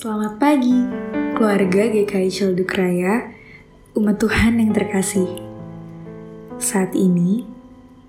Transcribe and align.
Selamat 0.00 0.40
pagi, 0.40 0.80
keluarga 1.36 1.84
GKI 1.92 2.32
Cilduk 2.32 2.72
Raya, 2.72 3.36
umat 3.92 4.16
Tuhan 4.16 4.56
yang 4.56 4.72
terkasih. 4.72 5.28
Saat 6.56 6.96
ini, 6.96 7.44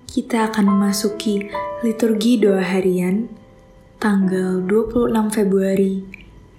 kita 0.08 0.48
akan 0.48 0.72
memasuki 0.72 1.52
liturgi 1.84 2.40
doa 2.40 2.64
harian 2.64 3.28
tanggal 4.00 4.64
26 4.64 5.36
Februari 5.36 6.00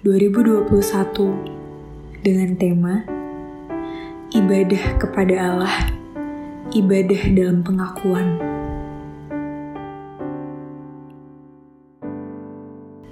2021 0.06 0.70
dengan 2.22 2.50
tema 2.54 3.02
Ibadah 4.30 5.02
kepada 5.02 5.34
Allah, 5.50 5.90
ibadah 6.70 7.22
dalam 7.34 7.66
pengakuan. 7.66 8.53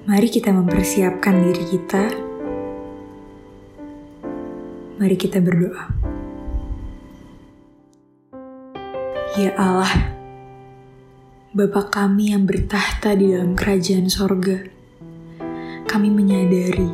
Mari 0.02 0.34
kita 0.34 0.50
mempersiapkan 0.50 1.46
diri 1.46 1.62
kita. 1.62 2.10
Mari 4.98 5.14
kita 5.14 5.38
berdoa. 5.38 5.94
Ya 9.38 9.54
Allah, 9.54 10.10
Bapa 11.54 11.86
kami 11.86 12.34
yang 12.34 12.50
bertahta 12.50 13.14
di 13.14 13.30
dalam 13.30 13.54
kerajaan 13.54 14.10
sorga, 14.10 14.66
kami 15.86 16.10
menyadari 16.10 16.90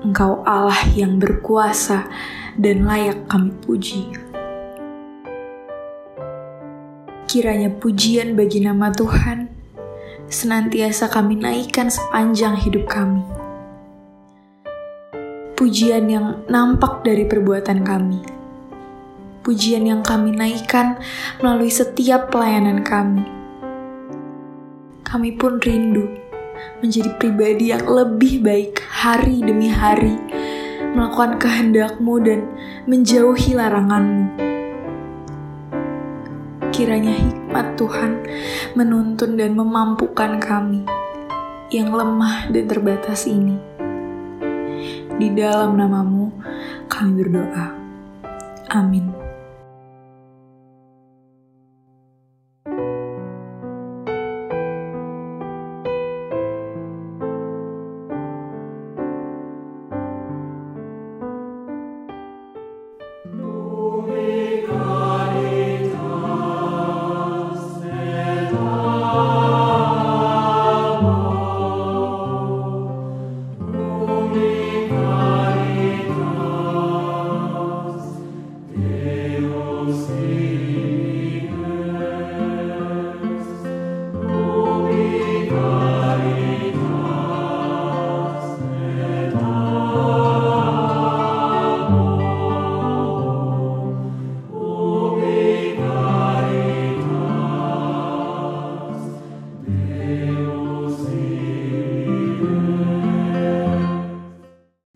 Engkau 0.00 0.40
Allah 0.48 0.80
yang 0.96 1.20
berkuasa 1.20 2.08
dan 2.56 2.88
layak 2.88 3.28
kami 3.28 3.52
puji. 3.60 4.08
Kiranya 7.28 7.68
pujian 7.68 8.32
bagi 8.32 8.64
nama 8.64 8.88
Tuhan 8.88 9.53
senantiasa 10.28 11.12
kami 11.12 11.36
naikkan 11.36 11.92
sepanjang 11.92 12.56
hidup 12.56 12.88
kami. 12.88 13.24
Pujian 15.54 16.10
yang 16.10 16.42
nampak 16.50 17.04
dari 17.04 17.28
perbuatan 17.28 17.84
kami. 17.84 18.20
Pujian 19.44 19.84
yang 19.84 20.00
kami 20.00 20.32
naikkan 20.32 20.96
melalui 21.44 21.68
setiap 21.68 22.32
pelayanan 22.32 22.80
kami. 22.80 23.22
Kami 25.04 25.30
pun 25.36 25.60
rindu 25.60 26.08
menjadi 26.80 27.12
pribadi 27.20 27.70
yang 27.70 27.84
lebih 27.84 28.40
baik 28.40 28.80
hari 28.88 29.44
demi 29.44 29.68
hari, 29.68 30.16
melakukan 30.96 31.36
kehendakmu 31.38 32.14
dan 32.24 32.40
menjauhi 32.88 33.54
laranganmu 33.54 34.53
kiranya 36.74 37.14
hikmat 37.14 37.78
Tuhan 37.78 38.26
menuntun 38.74 39.38
dan 39.38 39.54
memampukan 39.54 40.42
kami 40.42 40.82
yang 41.70 41.94
lemah 41.94 42.50
dan 42.50 42.66
terbatas 42.66 43.30
ini. 43.30 43.54
Di 45.14 45.30
dalam 45.30 45.78
namamu 45.78 46.34
kami 46.90 47.22
berdoa. 47.22 47.78
Amin. 48.74 49.23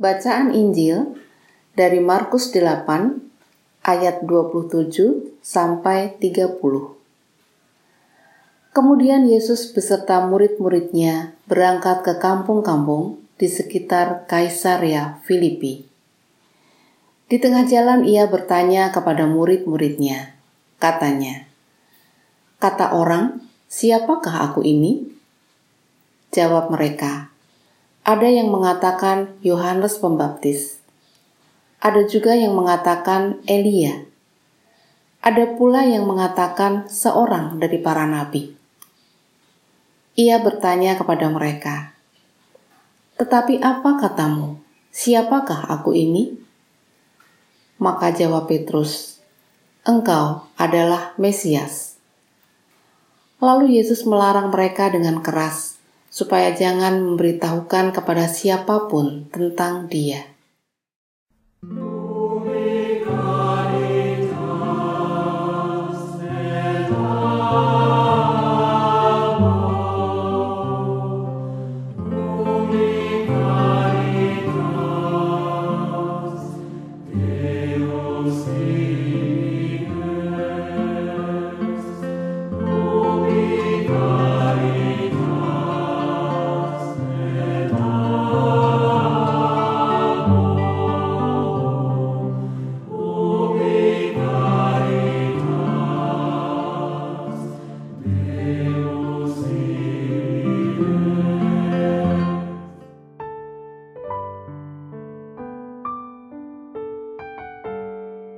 Bacaan 0.09 0.57
Injil 0.57 1.21
dari 1.77 2.01
Markus 2.01 2.49
8 2.49 3.85
ayat 3.85 4.25
27 4.25 5.37
sampai 5.45 6.17
30. 6.17 6.57
Kemudian 8.73 9.29
Yesus 9.29 9.69
beserta 9.69 10.25
murid-muridnya 10.25 11.37
berangkat 11.45 12.09
ke 12.09 12.17
kampung-kampung 12.17 13.21
di 13.37 13.53
sekitar 13.53 14.25
Kaisaria 14.25 15.21
Filipi. 15.29 15.85
Di 17.29 17.37
tengah 17.37 17.69
jalan 17.69 18.09
ia 18.09 18.25
bertanya 18.33 18.89
kepada 18.89 19.29
murid-muridnya. 19.29 20.33
Katanya, 20.81 21.45
"Kata 22.57 22.97
orang, 22.97 23.45
siapakah 23.69 24.41
aku 24.41 24.65
ini?" 24.65 25.05
Jawab 26.33 26.73
mereka, 26.73 27.29
ada 28.09 28.25
yang 28.25 28.49
mengatakan 28.49 29.37
Yohanes 29.45 30.01
Pembaptis. 30.01 30.81
Ada 31.85 32.09
juga 32.09 32.33
yang 32.33 32.57
mengatakan 32.57 33.45
Elia. 33.45 34.09
Ada 35.21 35.61
pula 35.61 35.85
yang 35.85 36.09
mengatakan 36.09 36.89
seorang 36.89 37.61
dari 37.61 37.77
para 37.77 38.09
nabi. 38.09 38.57
Ia 40.17 40.41
bertanya 40.41 40.97
kepada 40.97 41.29
mereka, 41.29 41.93
"Tetapi 43.21 43.61
apa 43.61 44.01
katamu? 44.01 44.57
Siapakah 44.89 45.69
aku 45.69 45.93
ini?" 45.93 46.33
Maka 47.77 48.17
jawab 48.17 48.49
Petrus, 48.49 49.21
"Engkau 49.85 50.49
adalah 50.57 51.13
Mesias." 51.21 52.01
Lalu 53.45 53.77
Yesus 53.77 54.09
melarang 54.09 54.49
mereka 54.49 54.89
dengan 54.89 55.21
keras 55.21 55.68
supaya 56.19 56.51
jangan 56.51 56.99
memberitahukan 56.99 57.95
kepada 57.95 58.27
siapa 58.27 58.91
pun 58.91 59.31
tentang 59.31 59.87
Dia. 59.87 60.38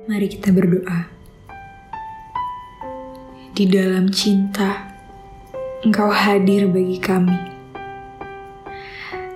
Mari 0.09 0.33
kita 0.33 0.49
berdoa. 0.49 1.13
Di 3.53 3.69
dalam 3.69 4.09
cinta, 4.09 4.89
Engkau 5.85 6.09
hadir 6.09 6.65
bagi 6.65 6.97
kami. 6.97 7.37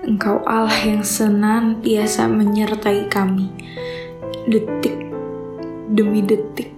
Engkau 0.02 0.42
Allah 0.42 0.74
yang 0.82 1.06
senantiasa 1.06 2.26
menyertai 2.26 3.06
kami, 3.06 3.46
detik 4.50 5.06
demi 5.86 6.26
detik. 6.26 6.74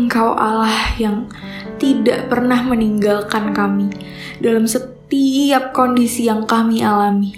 Engkau 0.00 0.32
Allah 0.32 0.96
yang 0.96 1.28
tidak 1.76 2.32
pernah 2.32 2.64
meninggalkan 2.64 3.52
kami 3.52 3.92
dalam 4.40 4.64
setiap 4.64 5.76
kondisi 5.76 6.32
yang 6.32 6.48
kami 6.48 6.80
alami. 6.80 7.36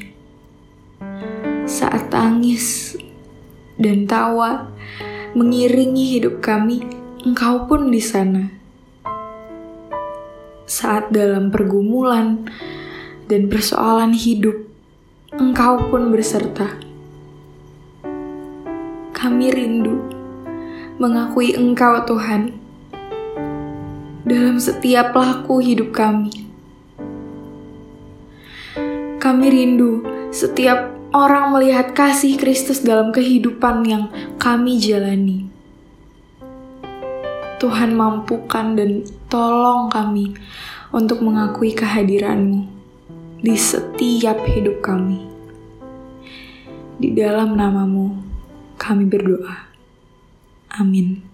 Saat 1.66 2.14
tangis, 2.14 2.94
dan 3.78 4.04
tawa 4.10 4.68
mengiringi 5.32 6.18
hidup 6.18 6.42
kami, 6.42 6.82
engkau 7.22 7.64
pun 7.70 7.88
di 7.94 8.02
sana. 8.02 8.50
Saat 10.68 11.14
dalam 11.14 11.48
pergumulan 11.48 12.44
dan 13.24 13.48
persoalan 13.48 14.12
hidup, 14.12 14.68
Engkau 15.38 15.78
pun 15.86 16.10
berserta. 16.10 16.66
Kami 19.14 19.46
rindu 19.54 20.02
mengakui 20.98 21.54
Engkau, 21.54 22.02
Tuhan, 22.02 22.58
dalam 24.26 24.58
setiap 24.58 25.14
laku 25.14 25.62
hidup 25.62 25.94
kami. 25.94 26.50
Kami 29.22 29.46
rindu 29.46 30.02
setiap 30.34 30.97
orang 31.12 31.56
melihat 31.56 31.96
kasih 31.96 32.36
Kristus 32.36 32.84
dalam 32.84 33.14
kehidupan 33.14 33.84
yang 33.84 34.04
kami 34.36 34.76
jalani. 34.76 35.48
Tuhan 37.58 37.90
mampukan 37.96 38.78
dan 38.78 39.02
tolong 39.26 39.90
kami 39.90 40.38
untuk 40.94 41.20
mengakui 41.20 41.74
kehadiran-Mu 41.74 42.70
di 43.42 43.54
setiap 43.58 44.38
hidup 44.46 44.78
kami. 44.78 45.26
Di 46.98 47.14
dalam 47.14 47.54
namamu 47.58 48.14
kami 48.78 49.06
berdoa. 49.06 49.70
Amin. 50.78 51.27